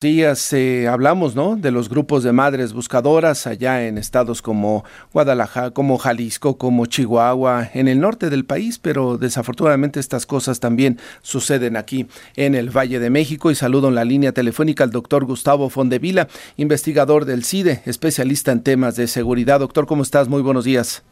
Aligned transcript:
días 0.00 0.54
eh, 0.54 0.88
hablamos, 0.88 1.34
¿no? 1.34 1.56
De 1.56 1.70
los 1.70 1.90
grupos 1.90 2.22
de 2.22 2.32
madres 2.32 2.72
buscadoras 2.72 3.46
allá 3.46 3.86
en 3.86 3.98
estados 3.98 4.40
como 4.40 4.82
Guadalajara, 5.12 5.72
como 5.72 5.98
Jalisco, 5.98 6.56
como 6.56 6.86
Chihuahua, 6.86 7.68
en 7.74 7.86
el 7.86 8.00
norte 8.00 8.30
del 8.30 8.46
país, 8.46 8.78
pero 8.78 9.18
desafortunadamente 9.18 10.00
estas 10.00 10.24
cosas 10.24 10.58
también 10.58 10.98
suceden 11.20 11.76
aquí 11.76 12.06
en 12.36 12.54
el 12.54 12.74
Valle 12.74 12.98
de 12.98 13.10
México. 13.10 13.50
Y 13.50 13.54
saludo 13.54 13.88
en 13.88 13.94
la 13.94 14.06
línea 14.06 14.32
telefónica 14.32 14.84
al 14.84 14.90
doctor 14.90 15.26
Gustavo 15.26 15.68
Fondevila, 15.68 16.28
investigador 16.56 17.26
del 17.26 17.44
CIDE, 17.44 17.82
especialista 17.84 18.52
en 18.52 18.62
temas 18.62 18.96
de 18.96 19.06
seguridad. 19.06 19.60
Doctor, 19.60 19.86
¿cómo 19.86 20.02
estás? 20.02 20.28
Muy 20.28 20.40
buenos 20.40 20.64
días. 20.64 21.02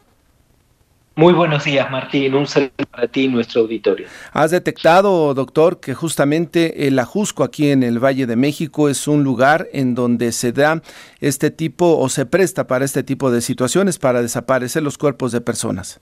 Muy 1.18 1.34
buenos 1.34 1.64
días, 1.64 1.90
Martín. 1.90 2.32
Un 2.36 2.46
saludo 2.46 2.70
para 2.92 3.08
ti 3.08 3.22
y 3.22 3.28
nuestro 3.28 3.62
auditorio. 3.62 4.06
Has 4.32 4.52
detectado, 4.52 5.34
doctor, 5.34 5.80
que 5.80 5.92
justamente 5.92 6.86
el 6.86 6.96
Ajusco 6.96 7.42
aquí 7.42 7.72
en 7.72 7.82
el 7.82 7.98
Valle 7.98 8.24
de 8.24 8.36
México 8.36 8.88
es 8.88 9.08
un 9.08 9.24
lugar 9.24 9.66
en 9.72 9.96
donde 9.96 10.30
se 10.30 10.52
da 10.52 10.80
este 11.20 11.50
tipo 11.50 11.98
o 11.98 12.08
se 12.08 12.24
presta 12.24 12.68
para 12.68 12.84
este 12.84 13.02
tipo 13.02 13.32
de 13.32 13.40
situaciones, 13.40 13.98
para 13.98 14.22
desaparecer 14.22 14.84
los 14.84 14.96
cuerpos 14.96 15.32
de 15.32 15.40
personas. 15.40 16.00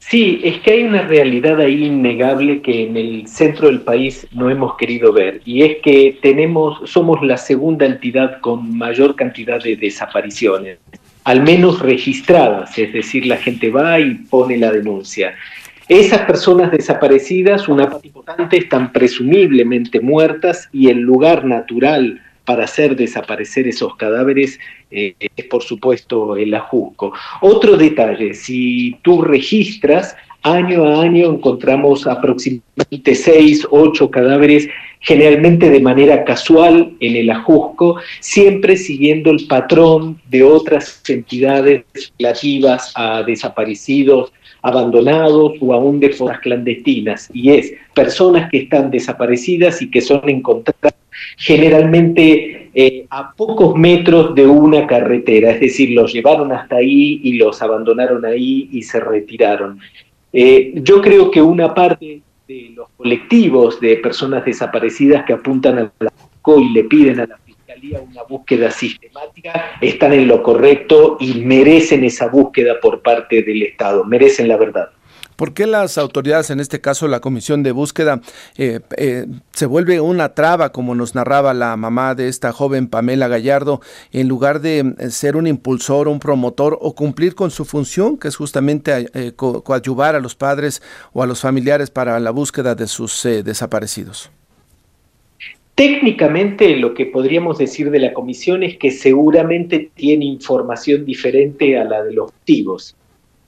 Sí, 0.00 0.40
es 0.42 0.58
que 0.62 0.72
hay 0.72 0.82
una 0.82 1.02
realidad 1.02 1.60
ahí 1.60 1.84
innegable 1.84 2.62
que 2.62 2.88
en 2.88 2.96
el 2.96 3.28
centro 3.28 3.68
del 3.68 3.82
país 3.82 4.26
no 4.32 4.50
hemos 4.50 4.76
querido 4.78 5.12
ver 5.12 5.42
y 5.44 5.62
es 5.62 5.76
que 5.80 6.18
tenemos 6.20 6.90
somos 6.90 7.22
la 7.22 7.36
segunda 7.36 7.86
entidad 7.86 8.40
con 8.40 8.76
mayor 8.76 9.14
cantidad 9.14 9.62
de 9.62 9.76
desapariciones 9.76 10.78
al 11.30 11.44
menos 11.44 11.78
registradas, 11.78 12.76
es 12.76 12.92
decir, 12.92 13.24
la 13.24 13.36
gente 13.36 13.70
va 13.70 14.00
y 14.00 14.14
pone 14.14 14.56
la 14.56 14.72
denuncia. 14.72 15.36
Esas 15.88 16.22
personas 16.22 16.72
desaparecidas, 16.72 17.68
una 17.68 17.88
parte 17.88 18.08
importante, 18.08 18.56
están 18.56 18.92
presumiblemente 18.92 20.00
muertas 20.00 20.68
y 20.72 20.88
el 20.88 20.98
lugar 20.98 21.44
natural 21.44 22.20
para 22.44 22.64
hacer 22.64 22.96
desaparecer 22.96 23.68
esos 23.68 23.94
cadáveres 23.94 24.58
eh, 24.90 25.14
es, 25.20 25.44
por 25.44 25.62
supuesto, 25.62 26.36
el 26.36 26.52
ajusco. 26.52 27.12
Otro 27.42 27.76
detalle, 27.76 28.34
si 28.34 28.98
tú 29.02 29.22
registras, 29.22 30.16
año 30.42 30.84
a 30.84 31.02
año 31.02 31.30
encontramos 31.30 32.06
aproximadamente 32.06 33.14
seis, 33.14 33.66
ocho 33.70 34.10
cadáveres 34.10 34.68
generalmente 35.00 35.70
de 35.70 35.80
manera 35.80 36.24
casual 36.24 36.92
en 37.00 37.16
el 37.16 37.30
ajusco, 37.30 37.96
siempre 38.20 38.76
siguiendo 38.76 39.30
el 39.30 39.46
patrón 39.46 40.20
de 40.28 40.42
otras 40.42 41.02
entidades 41.08 41.84
relativas 42.18 42.92
a 42.94 43.22
desaparecidos, 43.22 44.32
abandonados 44.62 45.54
o 45.60 45.72
aún 45.72 46.00
de 46.00 46.10
fosas 46.10 46.38
clandestinas, 46.40 47.30
y 47.32 47.50
es 47.50 47.72
personas 47.94 48.50
que 48.50 48.58
están 48.58 48.90
desaparecidas 48.90 49.80
y 49.80 49.90
que 49.90 50.02
son 50.02 50.28
encontradas 50.28 50.94
generalmente 51.36 52.70
eh, 52.74 53.06
a 53.10 53.32
pocos 53.32 53.76
metros 53.76 54.34
de 54.34 54.46
una 54.46 54.86
carretera, 54.86 55.52
es 55.52 55.60
decir, 55.60 55.90
los 55.90 56.12
llevaron 56.12 56.52
hasta 56.52 56.76
ahí 56.76 57.20
y 57.24 57.34
los 57.34 57.60
abandonaron 57.62 58.24
ahí 58.24 58.68
y 58.70 58.82
se 58.82 59.00
retiraron. 59.00 59.80
Eh, 60.32 60.72
yo 60.76 61.00
creo 61.00 61.30
que 61.30 61.42
una 61.42 61.74
parte 61.74 62.22
de 62.46 62.70
los 62.74 62.88
colectivos 62.96 63.80
de 63.80 63.96
personas 63.96 64.44
desaparecidas 64.44 65.24
que 65.24 65.32
apuntan 65.32 65.78
a 65.78 65.92
la 65.98 66.10
y 66.58 66.68
le 66.70 66.84
piden 66.84 67.20
a 67.20 67.26
la 67.26 67.38
Fiscalía 67.38 68.00
una 68.00 68.22
búsqueda 68.24 68.70
sistemática, 68.70 69.78
están 69.80 70.12
en 70.12 70.26
lo 70.26 70.42
correcto 70.42 71.16
y 71.20 71.34
merecen 71.34 72.02
esa 72.02 72.26
búsqueda 72.26 72.80
por 72.80 73.02
parte 73.02 73.42
del 73.42 73.62
Estado, 73.62 74.04
merecen 74.04 74.48
la 74.48 74.56
verdad. 74.56 74.90
¿Por 75.40 75.54
qué 75.54 75.66
las 75.66 75.96
autoridades, 75.96 76.50
en 76.50 76.60
este 76.60 76.82
caso 76.82 77.08
la 77.08 77.20
comisión 77.20 77.62
de 77.62 77.72
búsqueda, 77.72 78.20
eh, 78.58 78.80
eh, 78.98 79.24
se 79.52 79.64
vuelve 79.64 79.98
una 79.98 80.34
traba, 80.34 80.70
como 80.70 80.94
nos 80.94 81.14
narraba 81.14 81.54
la 81.54 81.74
mamá 81.78 82.14
de 82.14 82.28
esta 82.28 82.52
joven 82.52 82.88
Pamela 82.88 83.26
Gallardo, 83.26 83.80
en 84.12 84.28
lugar 84.28 84.60
de 84.60 84.80
eh, 84.98 85.08
ser 85.08 85.36
un 85.36 85.46
impulsor, 85.46 86.08
un 86.08 86.20
promotor 86.20 86.76
o 86.82 86.94
cumplir 86.94 87.34
con 87.34 87.50
su 87.50 87.64
función, 87.64 88.18
que 88.18 88.28
es 88.28 88.36
justamente 88.36 89.32
coadyuvar 89.34 90.14
a 90.14 90.20
los 90.20 90.34
padres 90.34 90.82
o 91.14 91.22
a 91.22 91.26
los 91.26 91.40
familiares 91.40 91.88
para 91.88 92.20
la 92.20 92.32
búsqueda 92.32 92.74
de 92.74 92.86
sus 92.86 93.22
desaparecidos? 93.22 94.30
Técnicamente 95.74 96.76
lo 96.76 96.92
que 96.92 97.06
podríamos 97.06 97.56
decir 97.56 97.90
de 97.90 97.98
la 97.98 98.12
comisión 98.12 98.62
es 98.62 98.76
que 98.76 98.90
seguramente 98.90 99.90
tiene 99.94 100.26
información 100.26 101.06
diferente 101.06 101.78
a 101.78 101.84
la 101.84 102.04
de 102.04 102.12
los 102.12 102.30
activos. 102.30 102.94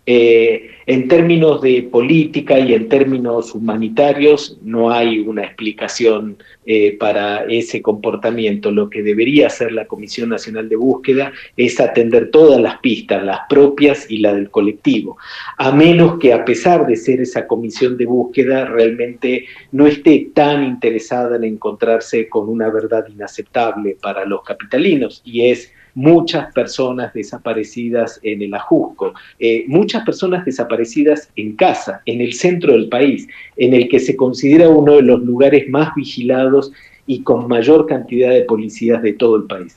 Eh, 0.05 0.71
en 0.87 1.07
términos 1.07 1.61
de 1.61 1.85
política 1.85 2.59
y 2.59 2.75
en 2.75 2.89
términos 2.89 3.55
humanitarios 3.55 4.59
no 4.61 4.91
hay 4.91 5.21
una 5.21 5.45
explicación 5.45 6.39
eh, 6.67 6.97
para 6.99 7.45
ese 7.45 7.81
comportamiento. 7.81 8.73
Lo 8.73 8.91
que 8.91 9.03
debería 9.03 9.47
hacer 9.47 9.71
la 9.71 9.87
Comisión 9.87 10.31
Nacional 10.31 10.69
de 10.69 10.75
Búsqueda 10.75 11.33
es 11.57 11.79
atender 11.79 12.33
todas 12.33 12.61
las 12.61 12.79
pistas, 12.81 13.23
las 13.23 13.41
propias 13.49 14.11
y 14.11 14.19
la 14.19 14.35
del 14.35 14.51
colectivo, 14.51 15.19
a 15.57 15.71
menos 15.71 16.19
que 16.19 16.33
a 16.33 16.45
pesar 16.45 16.85
de 16.87 16.97
ser 16.97 17.21
esa 17.21 17.47
comisión 17.47 17.97
de 17.97 18.07
búsqueda 18.07 18.65
realmente 18.65 19.47
no 19.71 19.87
esté 19.87 20.31
tan 20.35 20.65
interesada 20.65 21.37
en 21.37 21.45
encontrarse 21.45 22.29
con 22.29 22.49
una 22.49 22.71
verdad 22.71 23.07
inaceptable 23.09 23.97
para 24.03 24.25
los 24.25 24.43
capitalinos 24.43 25.23
y 25.25 25.47
es 25.47 25.73
muchas 25.95 26.53
personas 26.53 27.13
desaparecidas 27.13 28.19
en 28.23 28.43
el 28.43 28.55
Ajusco, 28.55 29.15
eh, 29.39 29.65
muchas 29.69 30.05
personas 30.05 30.45
desaparecidas 30.45 31.31
en 31.37 31.57
casa, 31.57 32.03
en 32.07 32.21
el 32.21 32.33
centro 32.33 32.73
del 32.73 32.89
país, 32.89 33.29
en 33.57 33.75
el 33.75 33.89
que 33.89 34.01
se 34.01 34.17
considera 34.17 34.69
uno 34.69 34.97
de 34.97 35.03
los 35.03 35.21
lugares 35.23 35.69
más 35.69 35.95
vigilados 35.95 36.73
y 37.07 37.23
con 37.23 37.49
mayor 37.49 37.87
cantidad 37.87 38.31
de 38.31 38.43
policías 38.43 39.03
de 39.03 39.13
todo 39.13 39.37
el 39.37 39.45
país. 39.45 39.77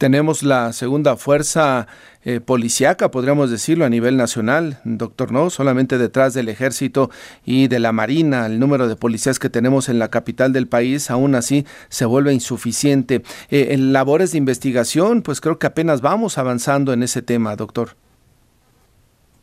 Tenemos 0.00 0.42
la 0.42 0.72
segunda 0.72 1.18
fuerza 1.18 1.86
eh, 2.24 2.40
policiaca, 2.40 3.10
podríamos 3.10 3.50
decirlo, 3.50 3.84
a 3.84 3.90
nivel 3.90 4.16
nacional, 4.16 4.78
doctor, 4.84 5.30
¿no? 5.30 5.50
Solamente 5.50 5.98
detrás 5.98 6.32
del 6.32 6.48
ejército 6.48 7.10
y 7.44 7.68
de 7.68 7.80
la 7.80 7.92
marina, 7.92 8.46
el 8.46 8.58
número 8.58 8.88
de 8.88 8.96
policías 8.96 9.38
que 9.38 9.50
tenemos 9.50 9.90
en 9.90 9.98
la 9.98 10.08
capital 10.08 10.54
del 10.54 10.68
país, 10.68 11.10
aún 11.10 11.34
así 11.34 11.66
se 11.90 12.06
vuelve 12.06 12.32
insuficiente. 12.32 13.16
Eh, 13.50 13.68
en 13.72 13.92
labores 13.92 14.32
de 14.32 14.38
investigación, 14.38 15.20
pues 15.20 15.42
creo 15.42 15.58
que 15.58 15.66
apenas 15.66 16.00
vamos 16.00 16.38
avanzando 16.38 16.94
en 16.94 17.02
ese 17.02 17.20
tema, 17.20 17.54
doctor. 17.54 17.90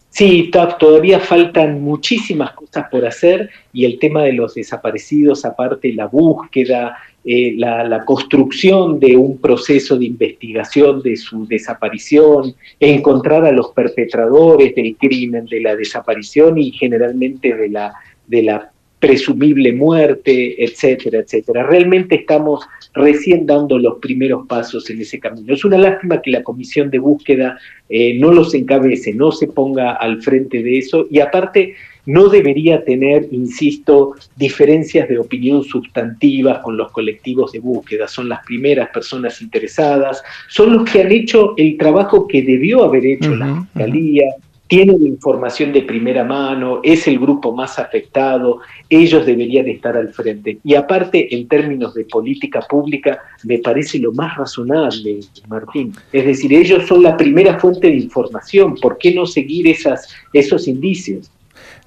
Sí, 0.09 0.49
todavía 0.79 1.19
faltan 1.19 1.83
muchísimas 1.83 2.53
cosas 2.53 2.87
por 2.89 3.05
hacer 3.05 3.51
y 3.71 3.85
el 3.85 3.99
tema 3.99 4.23
de 4.23 4.33
los 4.33 4.55
desaparecidos, 4.55 5.45
aparte 5.45 5.93
la 5.93 6.07
búsqueda, 6.07 6.97
eh, 7.29 7.55
la, 7.57 8.05
construcción 8.05 9.01
de 9.01 9.17
un 9.17 9.37
proceso 9.37 9.97
de 9.97 10.05
investigación 10.05 11.01
de 11.01 11.17
su 11.17 11.45
desaparición, 11.45 12.55
encontrar 12.79 13.43
a 13.43 13.51
los 13.51 13.71
perpetradores 13.71 14.73
del 14.73 14.95
crimen, 14.95 15.45
de 15.45 15.59
la 15.59 15.75
desaparición 15.75 16.57
y 16.57 16.71
generalmente 16.71 17.53
de 17.53 17.67
la, 17.67 17.93
de 18.27 18.43
la 18.43 18.71
presumible 18.99 19.73
muerte, 19.73 20.63
etcétera, 20.63 21.19
etcétera. 21.19 21.63
Realmente 21.63 22.15
estamos 22.15 22.65
recién 22.93 23.45
dando 23.45 23.77
los 23.77 23.99
primeros 23.99 24.47
pasos 24.47 24.89
en 24.89 25.01
ese 25.01 25.19
camino. 25.19 25.53
Es 25.53 25.63
una 25.63 25.77
lástima 25.77 26.21
que 26.21 26.31
la 26.31 26.43
comisión 26.43 26.89
de 26.89 26.99
búsqueda 26.99 27.59
eh, 27.89 28.17
no 28.19 28.31
los 28.31 28.53
encabece, 28.53 29.13
no 29.13 29.31
se 29.31 29.47
ponga 29.47 29.93
al 29.93 30.21
frente 30.21 30.63
de 30.63 30.79
eso 30.79 31.07
y 31.11 31.19
aparte 31.19 31.75
no 32.07 32.29
debería 32.29 32.83
tener, 32.85 33.27
insisto, 33.31 34.15
diferencias 34.37 35.09
de 35.09 35.19
opinión 35.19 35.63
sustantivas 35.63 36.59
con 36.59 36.77
los 36.77 36.89
colectivos 36.91 37.51
de 37.51 37.59
búsqueda. 37.59 38.07
Son 38.07 38.29
las 38.29 38.43
primeras 38.45 38.89
personas 38.89 39.41
interesadas, 39.41 40.23
son 40.47 40.73
los 40.73 40.89
que 40.89 41.01
han 41.01 41.11
hecho 41.11 41.53
el 41.57 41.77
trabajo 41.77 42.25
que 42.25 42.41
debió 42.41 42.85
haber 42.85 43.05
hecho 43.05 43.35
la 43.35 43.61
Fiscalía, 43.61 44.23
tienen 44.67 45.05
información 45.05 45.71
de 45.71 45.81
primera 45.81 46.23
mano, 46.23 46.81
es 46.83 47.07
el 47.07 47.19
grupo 47.19 47.53
más 47.53 47.79
afectado, 47.79 48.59
ellos 48.89 49.25
deberían 49.25 49.67
estar 49.67 49.95
al 49.95 50.09
frente. 50.13 50.59
Y 50.63 50.75
aparte, 50.75 51.33
en 51.33 51.47
términos 51.47 51.93
de 51.93 52.05
política 52.05 52.61
pública, 52.61 53.19
me 53.43 53.59
parece 53.59 53.99
lo 53.99 54.11
más 54.11 54.37
razonable, 54.37 55.19
Martín. 55.47 55.93
Es 56.11 56.25
decir, 56.25 56.53
ellos 56.53 56.85
son 56.87 57.03
la 57.03 57.15
primera 57.15 57.57
fuente 57.59 57.87
de 57.87 57.95
información, 57.95 58.75
¿por 58.75 58.97
qué 58.97 59.13
no 59.13 59.25
seguir 59.25 59.67
esas, 59.67 60.07
esos 60.33 60.67
indicios? 60.67 61.31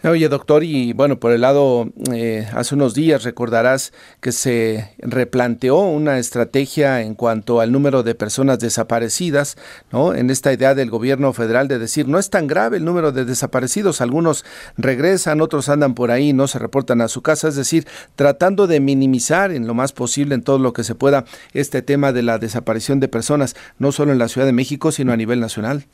Oye, 0.02 0.30
doctor, 0.30 0.64
y 0.64 0.94
bueno, 0.94 1.20
por 1.20 1.30
el 1.30 1.42
lado, 1.42 1.92
eh, 2.10 2.48
hace 2.54 2.74
unos 2.74 2.94
días 2.94 3.22
recordarás 3.22 3.92
que 4.22 4.32
se 4.32 4.94
replanteó 4.96 5.76
una 5.80 6.18
estrategia 6.18 7.02
en 7.02 7.14
cuanto 7.14 7.60
al 7.60 7.70
número 7.70 8.02
de 8.02 8.14
personas 8.14 8.60
desaparecidas, 8.60 9.58
¿no? 9.92 10.14
En 10.14 10.30
esta 10.30 10.54
idea 10.54 10.74
del 10.74 10.88
gobierno 10.88 11.34
federal 11.34 11.68
de 11.68 11.78
decir, 11.78 12.08
no 12.08 12.18
es 12.18 12.30
tan 12.30 12.46
grave 12.46 12.78
el 12.78 12.86
número 12.86 13.12
de 13.12 13.26
desaparecidos, 13.26 14.00
algunos 14.00 14.46
regresan, 14.78 15.42
otros 15.42 15.68
andan 15.68 15.94
por 15.94 16.10
ahí, 16.10 16.32
no 16.32 16.48
se 16.48 16.58
reportan 16.58 17.02
a 17.02 17.08
su 17.08 17.20
casa, 17.20 17.48
es 17.48 17.56
decir, 17.56 17.86
tratando 18.16 18.66
de 18.66 18.80
minimizar 18.80 19.52
en 19.52 19.66
lo 19.66 19.74
más 19.74 19.92
posible, 19.92 20.34
en 20.34 20.42
todo 20.42 20.58
lo 20.58 20.72
que 20.72 20.82
se 20.82 20.94
pueda, 20.94 21.26
este 21.52 21.82
tema 21.82 22.14
de 22.14 22.22
la 22.22 22.38
desaparición 22.38 23.00
de 23.00 23.08
personas, 23.08 23.54
no 23.78 23.92
solo 23.92 24.12
en 24.12 24.18
la 24.18 24.28
Ciudad 24.28 24.46
de 24.46 24.54
México, 24.54 24.92
sino 24.92 25.12
a 25.12 25.18
nivel 25.18 25.40
nacional. 25.40 25.84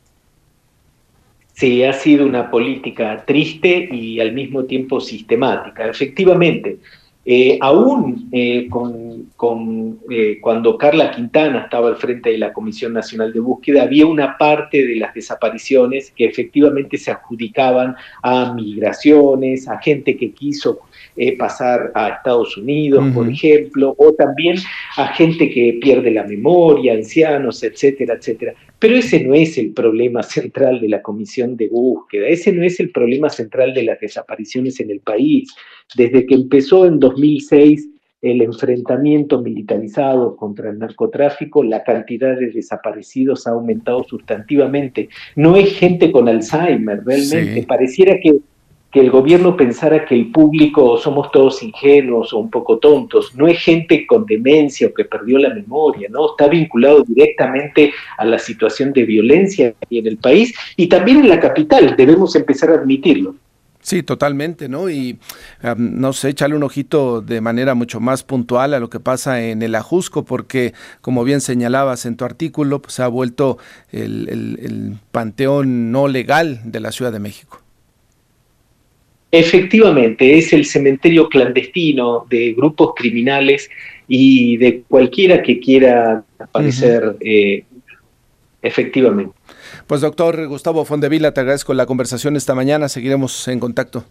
Sí, 1.59 1.83
ha 1.85 1.93
sido 1.95 2.27
una 2.27 2.51
política 2.51 3.25
triste 3.27 3.89
y 3.91 4.21
al 4.21 4.33
mismo 4.33 4.65
tiempo 4.65 5.01
sistemática. 5.01 5.89
Efectivamente, 5.89 6.79
Eh, 7.29 7.59
aún 7.61 8.29
eh, 8.31 8.69
con, 8.69 9.99
eh, 10.09 10.39
cuando 10.41 10.79
Carla 10.79 11.11
Quintana 11.11 11.63
estaba 11.63 11.89
al 11.89 11.97
frente 11.97 12.31
de 12.31 12.39
la 12.39 12.53
Comisión 12.53 12.93
Nacional 12.93 13.33
de 13.33 13.41
Búsqueda, 13.41 13.83
había 13.83 14.07
una 14.07 14.39
parte 14.39 14.87
de 14.87 14.95
las 14.95 15.13
desapariciones 15.13 16.13
que 16.13 16.25
efectivamente 16.25 16.97
se 16.97 17.11
adjudicaban 17.11 17.97
a 18.23 18.55
migraciones, 18.55 19.67
a 19.67 19.79
gente 19.79 20.17
que 20.17 20.31
quiso 20.31 20.83
pasar 21.39 21.93
a 21.95 22.09
Estados 22.09 22.57
Unidos, 22.57 23.05
por 23.15 23.29
ejemplo, 23.29 23.95
o 23.99 24.13
también 24.13 24.57
a 24.97 25.09
gente 25.15 25.51
que 25.51 25.79
pierde 25.81 26.11
la 26.11 26.25
memoria, 26.25 26.93
ancianos, 26.93 27.63
etcétera, 27.63 28.15
etcétera. 28.15 28.55
Pero 28.79 28.97
ese 28.97 29.25
no 29.25 29.35
es 29.35 29.57
el 29.57 29.73
problema 29.73 30.23
central 30.23 30.81
de 30.81 30.89
la 30.89 31.03
Comisión 31.03 31.57
de 31.57 31.69
Búsqueda, 31.69 32.27
ese 32.29 32.53
no 32.53 32.65
es 32.65 32.79
el 32.81 32.91
problema 32.91 33.31
central 33.31 33.73
de 33.73 33.85
las 33.85 34.01
desapariciones 34.01 34.79
en 34.81 34.91
el 34.91 35.01
país. 35.01 35.55
Desde 35.95 36.27
que 36.27 36.35
empezó 36.35 36.85
en 36.87 36.99
2006 37.01 37.89
el 38.23 38.43
enfrentamiento 38.43 39.41
militarizado 39.41 40.37
contra 40.37 40.71
el 40.71 40.79
narcotráfico, 40.79 41.63
la 41.63 41.85
cantidad 41.85 42.37
de 42.37 42.51
desaparecidos 42.51 43.47
ha 43.47 43.51
aumentado 43.51 44.05
sustantivamente. 44.05 45.09
No 45.37 45.57
es 45.57 45.73
gente 45.75 46.11
con 46.11 46.29
Alzheimer, 46.29 47.05
realmente. 47.05 47.65
Pareciera 47.67 48.19
que, 48.21 48.37
que, 48.97 49.01
el 49.01 49.11
gobierno 49.11 49.57
pensara 49.57 50.05
que 50.05 50.15
el 50.15 50.31
público 50.31 50.97
somos 50.97 51.31
todos 51.31 51.63
ingenuos 51.63 52.33
o 52.33 52.39
un 52.39 52.51
poco 52.51 52.79
tontos. 52.79 53.35
No 53.35 53.47
es 53.47 53.59
gente 53.59 54.07
con 54.07 54.25
demencia 54.27 54.89
o 54.89 54.95
que 54.95 55.05
perdió 55.05 55.39
la 55.39 55.53
memoria, 55.53 56.09
¿no? 56.11 56.31
Está 56.31 56.49
vinculado 56.49 57.03
directamente 57.03 57.93
a 58.19 58.25
la 58.25 58.39
situación 58.39 58.93
de 58.93 59.05
violencia 59.05 59.75
en 59.91 60.07
el 60.07 60.17
país 60.17 60.55
y 60.77 60.87
también 60.87 61.19
en 61.19 61.29
la 61.29 61.41
capital. 61.41 61.95
Debemos 61.97 62.35
empezar 62.37 62.71
a 62.71 62.75
admitirlo. 62.75 63.35
Sí, 63.87 64.03
totalmente, 64.03 64.69
¿no? 64.69 64.91
Y 64.91 65.21
no 65.77 66.13
sé, 66.13 66.31
échale 66.31 66.57
un 66.57 66.65
ojito 66.65 67.21
de 67.21 67.41
manera 67.41 67.77
mucho 67.77 68.01
más 68.01 68.25
puntual 68.25 68.75
a 68.75 68.81
lo 68.81 68.91
que 68.91 68.99
pasa 68.99 69.41
en 69.43 69.63
el 69.63 69.77
Ajusco, 69.77 70.25
porque 70.25 70.75
como 71.01 71.23
bien 71.23 71.41
señalabas 71.41 72.05
en 72.05 72.17
tu 72.17 72.25
artículo, 72.25 72.83
pues 72.83 72.95
se 72.95 73.05
ha 73.05 73.07
vuelto 73.07 73.59
el, 73.93 74.99
panteón 75.13 75.93
no 75.93 76.09
legal 76.09 76.61
de 76.65 76.81
la 76.81 76.91
Ciudad 76.91 77.13
de 77.13 77.21
México. 77.21 77.63
Efectivamente, 79.39 80.39
es 80.39 80.53
el 80.53 80.65
cementerio 80.65 81.29
clandestino 81.29 82.27
de 82.31 82.55
grupos 82.55 82.93
criminales 82.97 83.69
y 84.09 84.57
de 84.57 84.83
cualquiera 84.89 85.43
que 85.43 85.61
quiera 85.61 86.25
aparecer 86.39 87.17
eh, 87.21 87.65
efectivamente. 88.63 89.35
Pues 89.87 90.01
doctor 90.01 90.47
Gustavo 90.47 90.85
Fondevila, 90.87 91.33
te 91.33 91.41
agradezco 91.41 91.75
la 91.75 91.85
conversación 91.85 92.37
esta 92.37 92.55
mañana. 92.55 92.89
Seguiremos 92.89 93.47
en 93.49 93.61
contacto. 93.61 94.05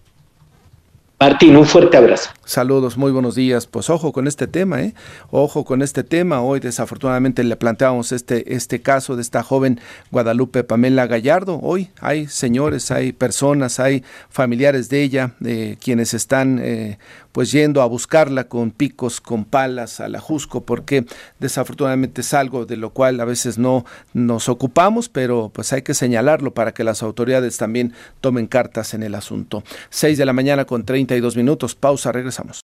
Martín, 1.17 1.55
un 1.55 1.65
fuerte 1.65 1.95
abrazo. 1.95 2.29
Saludos, 2.43 2.97
muy 2.97 3.09
buenos 3.13 3.35
días. 3.35 3.67
Pues 3.67 3.89
ojo 3.89 4.11
con 4.11 4.27
este 4.27 4.47
tema, 4.47 4.81
¿eh? 4.81 4.93
Ojo 5.31 5.63
con 5.63 5.81
este 5.81 6.03
tema. 6.03 6.41
Hoy 6.41 6.59
desafortunadamente 6.59 7.41
le 7.45 7.55
planteamos 7.55 8.11
este, 8.11 8.53
este 8.53 8.81
caso 8.81 9.15
de 9.15 9.21
esta 9.21 9.41
joven 9.41 9.79
Guadalupe 10.11 10.65
Pamela 10.65 11.07
Gallardo. 11.07 11.57
Hoy 11.63 11.89
hay 12.01 12.27
señores, 12.27 12.91
hay 12.91 13.13
personas, 13.13 13.79
hay 13.79 14.03
familiares 14.29 14.89
de 14.89 15.03
ella, 15.03 15.31
eh, 15.45 15.77
quienes 15.81 16.13
están 16.13 16.59
eh, 16.61 16.97
pues 17.35 17.51
yendo 17.51 17.81
a 17.81 17.85
buscarla 17.85 18.45
con 18.45 18.71
picos, 18.71 19.19
con 19.19 19.43
palas 19.43 19.99
a 19.99 20.07
la 20.07 20.21
Jusco, 20.21 20.61
porque 20.63 21.05
desafortunadamente 21.37 22.21
es 22.21 22.33
algo 22.33 22.65
de 22.65 22.77
lo 22.77 22.91
cual 22.91 23.19
a 23.19 23.25
veces 23.25 23.57
no 23.57 23.83
nos 24.13 24.47
ocupamos, 24.47 25.09
pero 25.09 25.51
pues 25.53 25.73
hay 25.73 25.81
que 25.81 25.93
señalarlo 25.93 26.53
para 26.53 26.73
que 26.73 26.85
las 26.85 27.03
autoridades 27.03 27.57
también 27.57 27.91
tomen 28.21 28.47
cartas 28.47 28.93
en 28.93 29.03
el 29.03 29.15
asunto. 29.15 29.65
6 29.89 30.17
de 30.17 30.25
la 30.25 30.31
mañana 30.31 30.63
con 30.63 30.85
32 30.85 31.35
minutos, 31.35 31.75
pausa, 31.75 32.13
regresamos. 32.13 32.53